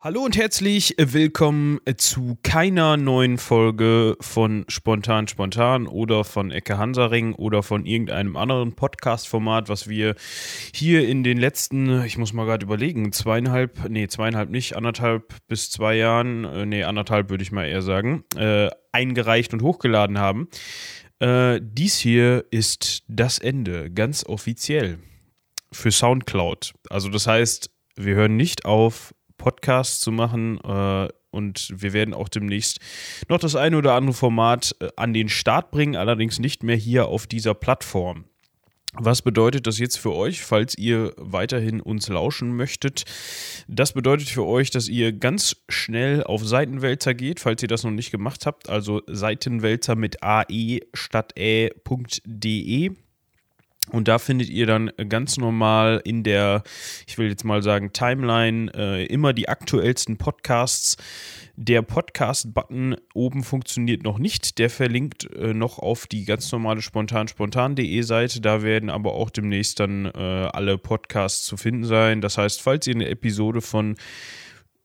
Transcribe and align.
Hallo 0.00 0.20
und 0.20 0.36
herzlich 0.36 0.94
willkommen 0.96 1.80
zu 1.96 2.38
keiner 2.44 2.96
neuen 2.96 3.36
Folge 3.36 4.16
von 4.20 4.64
Spontan 4.68 5.26
Spontan 5.26 5.88
oder 5.88 6.22
von 6.22 6.52
Ecke 6.52 6.78
Hansaring 6.78 7.34
oder 7.34 7.64
von 7.64 7.84
irgendeinem 7.84 8.36
anderen 8.36 8.76
Podcast-Format, 8.76 9.68
was 9.68 9.88
wir 9.88 10.14
hier 10.72 11.08
in 11.08 11.24
den 11.24 11.36
letzten, 11.36 12.04
ich 12.04 12.16
muss 12.16 12.32
mal 12.32 12.46
gerade 12.46 12.64
überlegen, 12.64 13.10
zweieinhalb, 13.10 13.88
nee, 13.88 14.06
zweieinhalb 14.06 14.50
nicht, 14.50 14.76
anderthalb 14.76 15.34
bis 15.48 15.68
zwei 15.68 15.96
Jahren, 15.96 16.44
äh, 16.44 16.64
nee, 16.64 16.84
anderthalb 16.84 17.28
würde 17.28 17.42
ich 17.42 17.50
mal 17.50 17.66
eher 17.66 17.82
sagen, 17.82 18.22
äh, 18.36 18.70
eingereicht 18.92 19.52
und 19.52 19.62
hochgeladen 19.62 20.18
haben. 20.18 20.46
Äh, 21.18 21.60
dies 21.60 21.98
hier 21.98 22.44
ist 22.52 23.02
das 23.08 23.40
Ende, 23.40 23.90
ganz 23.90 24.24
offiziell 24.24 25.00
für 25.72 25.90
Soundcloud. 25.90 26.74
Also 26.88 27.08
das 27.08 27.26
heißt, 27.26 27.72
wir 27.96 28.14
hören 28.14 28.36
nicht 28.36 28.64
auf, 28.64 29.12
Podcasts 29.38 30.00
zu 30.00 30.12
machen. 30.12 30.60
Äh, 30.62 31.08
und 31.30 31.72
wir 31.74 31.92
werden 31.92 32.14
auch 32.14 32.28
demnächst 32.28 32.80
noch 33.28 33.38
das 33.38 33.54
eine 33.54 33.78
oder 33.78 33.94
andere 33.94 34.14
Format 34.14 34.74
äh, 34.80 34.88
an 34.96 35.14
den 35.14 35.28
Start 35.28 35.70
bringen, 35.70 35.96
allerdings 35.96 36.38
nicht 36.38 36.62
mehr 36.62 36.76
hier 36.76 37.06
auf 37.06 37.26
dieser 37.26 37.54
Plattform. 37.54 38.24
Was 38.94 39.20
bedeutet 39.20 39.66
das 39.66 39.78
jetzt 39.78 39.98
für 39.98 40.14
euch, 40.14 40.42
falls 40.42 40.76
ihr 40.76 41.12
weiterhin 41.18 41.80
uns 41.80 42.08
lauschen 42.08 42.56
möchtet? 42.56 43.04
Das 43.68 43.92
bedeutet 43.92 44.28
für 44.28 44.46
euch, 44.46 44.70
dass 44.70 44.88
ihr 44.88 45.12
ganz 45.12 45.56
schnell 45.68 46.24
auf 46.24 46.44
Seitenwälzer 46.44 47.12
geht, 47.12 47.38
falls 47.38 47.62
ihr 47.62 47.68
das 47.68 47.84
noch 47.84 47.90
nicht 47.90 48.10
gemacht 48.10 48.46
habt. 48.46 48.68
Also 48.70 49.02
Seitenwälzer 49.06 49.94
mit 49.94 50.22
ae 50.22 50.80
statt 50.94 51.34
ä.de. 51.38 52.92
Und 53.90 54.08
da 54.08 54.18
findet 54.18 54.48
ihr 54.50 54.66
dann 54.66 54.90
ganz 55.08 55.36
normal 55.36 56.00
in 56.04 56.22
der, 56.22 56.62
ich 57.06 57.18
will 57.18 57.28
jetzt 57.28 57.44
mal 57.44 57.62
sagen, 57.62 57.92
Timeline 57.92 58.70
äh, 58.74 59.06
immer 59.06 59.32
die 59.32 59.48
aktuellsten 59.48 60.16
Podcasts. 60.18 60.96
Der 61.56 61.82
Podcast-Button 61.82 62.96
oben 63.14 63.42
funktioniert 63.42 64.04
noch 64.04 64.18
nicht. 64.18 64.58
Der 64.58 64.70
verlinkt 64.70 65.28
äh, 65.34 65.54
noch 65.54 65.80
auf 65.80 66.06
die 66.06 66.24
ganz 66.24 66.52
normale 66.52 66.82
spontan-spontan.de 66.82 68.02
Seite. 68.02 68.40
Da 68.40 68.62
werden 68.62 68.90
aber 68.90 69.14
auch 69.14 69.30
demnächst 69.30 69.80
dann 69.80 70.06
äh, 70.06 70.18
alle 70.18 70.78
Podcasts 70.78 71.44
zu 71.44 71.56
finden 71.56 71.84
sein. 71.84 72.20
Das 72.20 72.38
heißt, 72.38 72.62
falls 72.62 72.86
ihr 72.86 72.94
eine 72.94 73.08
Episode 73.08 73.60
von 73.60 73.96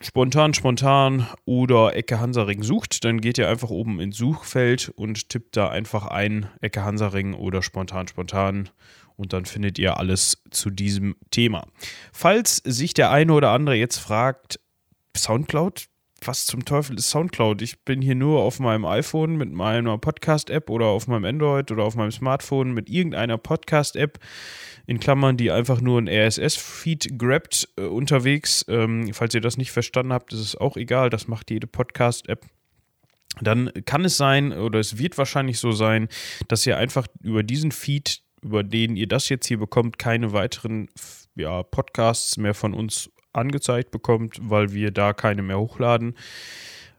spontan, 0.00 0.54
spontan 0.54 1.26
oder 1.44 1.96
Ecke 1.96 2.20
Hansaring 2.20 2.62
sucht, 2.62 3.04
dann 3.04 3.20
geht 3.20 3.38
ihr 3.38 3.48
einfach 3.48 3.70
oben 3.70 4.00
ins 4.00 4.16
Suchfeld 4.16 4.90
und 4.90 5.28
tippt 5.28 5.56
da 5.56 5.68
einfach 5.68 6.06
ein 6.06 6.48
Ecke 6.60 6.84
Hansaring 6.84 7.34
oder 7.34 7.62
spontan, 7.62 8.08
spontan 8.08 8.68
und 9.16 9.32
dann 9.32 9.46
findet 9.46 9.78
ihr 9.78 9.98
alles 9.98 10.42
zu 10.50 10.70
diesem 10.70 11.16
Thema. 11.30 11.66
Falls 12.12 12.56
sich 12.56 12.94
der 12.94 13.10
eine 13.10 13.32
oder 13.32 13.50
andere 13.50 13.76
jetzt 13.76 13.98
fragt, 13.98 14.60
Soundcloud, 15.16 15.86
was 16.24 16.46
zum 16.46 16.64
Teufel 16.64 16.96
ist 16.96 17.10
Soundcloud? 17.10 17.62
Ich 17.62 17.80
bin 17.84 18.00
hier 18.00 18.14
nur 18.14 18.40
auf 18.40 18.58
meinem 18.58 18.84
iPhone 18.84 19.36
mit 19.36 19.52
meiner 19.52 19.98
Podcast-App 19.98 20.70
oder 20.70 20.86
auf 20.86 21.06
meinem 21.06 21.24
Android 21.24 21.70
oder 21.70 21.84
auf 21.84 21.94
meinem 21.94 22.10
Smartphone 22.10 22.72
mit 22.72 22.88
irgendeiner 22.88 23.38
Podcast-App 23.38 24.18
in 24.86 24.98
Klammern, 24.98 25.36
die 25.36 25.50
einfach 25.50 25.80
nur 25.80 26.00
ein 26.00 26.08
RSS-Feed 26.08 27.18
grabt 27.18 27.68
äh, 27.76 27.82
unterwegs. 27.82 28.64
Ähm, 28.68 29.12
falls 29.12 29.34
ihr 29.34 29.40
das 29.40 29.56
nicht 29.56 29.72
verstanden 29.72 30.12
habt, 30.12 30.32
ist 30.32 30.40
es 30.40 30.56
auch 30.56 30.76
egal. 30.76 31.10
Das 31.10 31.28
macht 31.28 31.50
jede 31.50 31.66
Podcast-App. 31.66 32.46
Dann 33.40 33.70
kann 33.84 34.04
es 34.04 34.16
sein 34.16 34.52
oder 34.52 34.78
es 34.78 34.98
wird 34.98 35.18
wahrscheinlich 35.18 35.58
so 35.58 35.72
sein, 35.72 36.08
dass 36.48 36.66
ihr 36.66 36.78
einfach 36.78 37.06
über 37.22 37.42
diesen 37.42 37.70
Feed, 37.70 38.22
über 38.40 38.62
den 38.62 38.96
ihr 38.96 39.08
das 39.08 39.28
jetzt 39.28 39.46
hier 39.46 39.58
bekommt, 39.58 39.98
keine 39.98 40.32
weiteren 40.32 40.88
ja, 41.34 41.62
Podcasts 41.62 42.38
mehr 42.38 42.54
von 42.54 42.72
uns 42.72 43.10
angezeigt 43.36 43.90
bekommt, 43.90 44.38
weil 44.40 44.72
wir 44.72 44.90
da 44.90 45.12
keine 45.12 45.42
mehr 45.42 45.58
hochladen. 45.58 46.14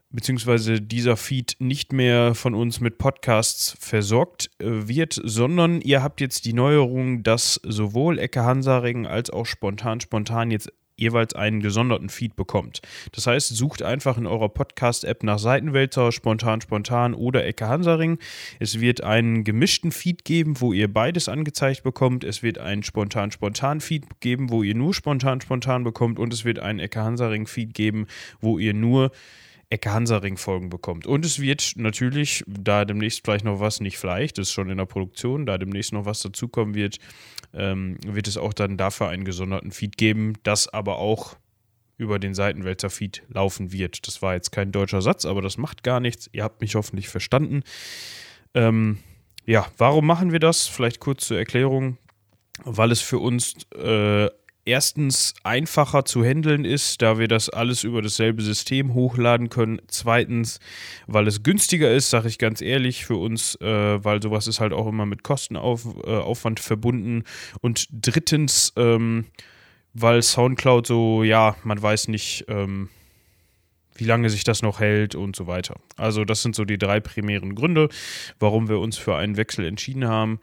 Beziehungsweise 0.09 0.81
dieser 0.81 1.17
Feed 1.17 1.57
nicht 1.59 1.91
mehr 1.91 2.33
von 2.33 2.55
uns 2.55 2.79
mit 2.79 2.97
Podcasts 2.97 3.75
versorgt 3.79 4.49
äh, 4.59 4.87
wird, 4.87 5.19
sondern 5.21 5.81
ihr 5.81 6.01
habt 6.01 6.21
jetzt 6.21 6.45
die 6.45 6.53
Neuerung, 6.53 7.23
dass 7.23 7.59
sowohl 7.63 8.17
Ecke 8.17 8.43
Hansaring 8.43 9.05
als 9.05 9.29
auch 9.29 9.45
Spontan 9.45 9.99
Spontan 9.99 10.49
jetzt 10.49 10.71
jeweils 10.97 11.33
einen 11.35 11.61
gesonderten 11.61 12.09
Feed 12.09 12.35
bekommt. 12.35 12.81
Das 13.13 13.27
heißt, 13.27 13.55
sucht 13.55 13.83
einfach 13.83 14.17
in 14.17 14.25
eurer 14.25 14.49
Podcast-App 14.49 15.23
nach 15.23 15.39
Seitenwälzer, 15.39 16.11
Spontan 16.11 16.59
Spontan 16.61 17.13
oder 17.13 17.45
Ecke 17.45 17.67
Hansaring. 17.67 18.17
Es 18.59 18.79
wird 18.79 19.03
einen 19.03 19.43
gemischten 19.43 19.91
Feed 19.91 20.25
geben, 20.25 20.59
wo 20.59 20.73
ihr 20.73 20.91
beides 20.91 21.29
angezeigt 21.29 21.83
bekommt. 21.83 22.23
Es 22.23 22.43
wird 22.43 22.57
einen 22.57 22.83
Spontan 22.83 23.31
Spontan 23.31 23.79
Feed 23.79 24.19
geben, 24.19 24.49
wo 24.49 24.63
ihr 24.63 24.75
nur 24.75 24.93
Spontan 24.93 25.39
Spontan 25.39 25.83
bekommt 25.83 26.19
und 26.19 26.33
es 26.33 26.43
wird 26.43 26.59
einen 26.59 26.79
Ecke 26.79 27.01
Hansaring 27.01 27.47
Feed 27.47 27.73
geben, 27.73 28.07
wo 28.41 28.57
ihr 28.57 28.73
nur 28.73 29.11
Ecke 29.69 29.91
Hansaring-Folgen 29.91 30.69
bekommt. 30.69 31.05
Und 31.07 31.25
es 31.25 31.41
wird 31.41 31.73
natürlich, 31.75 32.43
da 32.47 32.85
demnächst 32.85 33.25
vielleicht 33.25 33.43
noch 33.43 33.59
was, 33.59 33.81
nicht 33.81 33.97
vielleicht, 33.97 34.37
ist 34.37 34.51
schon 34.51 34.69
in 34.69 34.77
der 34.77 34.85
Produktion, 34.85 35.45
da 35.45 35.57
demnächst 35.57 35.91
noch 35.91 36.05
was 36.05 36.21
dazukommen 36.21 36.73
wird, 36.73 36.99
ähm, 37.53 37.97
wird 38.05 38.27
es 38.27 38.37
auch 38.37 38.53
dann 38.53 38.77
dafür 38.77 39.09
einen 39.09 39.25
gesonderten 39.25 39.71
Feed 39.71 39.97
geben, 39.97 40.33
das 40.43 40.67
aber 40.67 40.99
auch 40.99 41.35
über 41.97 42.19
den 42.19 42.33
Seitenwälzer-Feed 42.33 43.23
laufen 43.27 43.71
wird. 43.71 44.07
Das 44.07 44.21
war 44.21 44.35
jetzt 44.35 44.51
kein 44.51 44.71
deutscher 44.71 45.01
Satz, 45.01 45.25
aber 45.25 45.41
das 45.41 45.57
macht 45.57 45.83
gar 45.83 45.99
nichts. 45.99 46.29
Ihr 46.31 46.43
habt 46.43 46.61
mich 46.61 46.75
hoffentlich 46.75 47.09
verstanden. 47.09 47.63
Ähm, 48.53 48.99
ja, 49.45 49.67
warum 49.77 50.05
machen 50.05 50.31
wir 50.31 50.39
das? 50.39 50.67
Vielleicht 50.67 50.99
kurz 50.99 51.25
zur 51.27 51.37
Erklärung. 51.37 51.97
Weil 52.63 52.91
es 52.91 53.01
für 53.01 53.19
uns 53.19 53.55
äh, 53.75 54.29
erstens 54.67 55.33
einfacher 55.43 56.05
zu 56.05 56.23
handeln 56.23 56.65
ist, 56.65 57.01
da 57.01 57.17
wir 57.17 57.27
das 57.27 57.49
alles 57.49 57.83
über 57.83 58.01
dasselbe 58.01 58.41
System 58.41 58.93
hochladen 58.93 59.49
können. 59.49 59.81
Zweitens, 59.87 60.59
weil 61.07 61.27
es 61.27 61.41
günstiger 61.41 61.91
ist, 61.91 62.09
sage 62.09 62.27
ich 62.27 62.37
ganz 62.37 62.61
ehrlich, 62.61 63.05
für 63.05 63.15
uns, 63.15 63.55
äh, 63.61 64.03
weil 64.03 64.21
sowas 64.21 64.45
ist 64.47 64.59
halt 64.59 64.73
auch 64.73 64.87
immer 64.87 65.05
mit 65.05 65.23
Kostenaufwand 65.23 66.59
äh, 66.59 66.61
verbunden. 66.61 67.23
Und 67.61 67.87
drittens, 67.91 68.73
ähm, 68.75 69.25
weil 69.93 70.21
Soundcloud 70.21 70.85
so, 70.85 71.23
ja, 71.23 71.55
man 71.63 71.81
weiß 71.81 72.09
nicht, 72.09 72.45
ähm, 72.49 72.89
wie 73.95 74.05
lange 74.05 74.29
sich 74.29 74.43
das 74.43 74.61
noch 74.61 74.79
hält 74.79 75.15
und 75.15 75.35
so 75.35 75.47
weiter. 75.47 75.75
Also 75.95 76.23
das 76.25 76.43
sind 76.43 76.55
so 76.55 76.65
die 76.65 76.77
drei 76.77 76.99
primären 76.99 77.55
Gründe, 77.55 77.89
warum 78.37 78.69
wir 78.69 78.79
uns 78.79 78.97
für 78.97 79.15
einen 79.15 79.37
Wechsel 79.37 79.65
entschieden 79.65 80.07
haben. 80.07 80.39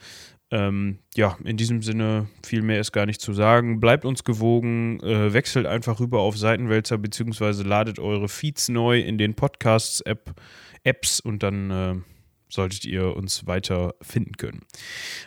Ähm, 0.51 0.99
ja, 1.15 1.37
in 1.45 1.57
diesem 1.57 1.83
Sinne, 1.83 2.29
viel 2.45 2.63
mehr 2.63 2.81
ist 2.81 2.93
gar 2.93 3.07
nicht 3.07 3.21
zu 3.21 3.33
sagen. 3.33 3.81
Bleibt 3.81 4.05
uns 4.05 4.25
gewogen, 4.25 5.01
äh, 5.01 5.33
wechselt 5.33 5.67
einfach 5.67 6.01
rüber 6.01 6.21
auf 6.21 6.37
Seitenwälzer 6.37 6.99
beziehungsweise 6.99 7.63
ladet 7.63 7.99
eure 7.99 8.29
Feeds 8.29 8.69
neu 8.69 9.01
in 9.01 9.19
den 9.19 9.35
Podcasts-App, 9.35 10.35
Apps 10.85 11.19
und 11.21 11.43
dann 11.43 11.71
äh, 11.71 11.95
solltet 12.49 12.85
ihr 12.85 13.17
uns 13.17 13.47
weiter 13.47 13.95
finden 14.01 14.37
können. 14.37 14.63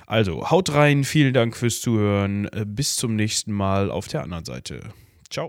Also, 0.06 0.50
haut 0.50 0.74
rein, 0.74 1.04
vielen 1.04 1.34
Dank 1.34 1.58
fürs 1.58 1.82
Zuhören. 1.82 2.46
Äh, 2.46 2.66
bis 2.66 2.96
zum 2.96 3.16
nächsten 3.16 3.52
Mal 3.52 3.92
auf 3.92 4.08
der 4.08 4.24
anderen 4.24 4.46
Seite. 4.46 4.82
Ciao. 5.30 5.46